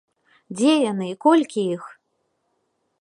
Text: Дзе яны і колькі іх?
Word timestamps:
Дзе 0.61 0.71
яны 0.91 1.05
і 1.11 1.19
колькі 1.25 1.61
іх? 1.77 1.83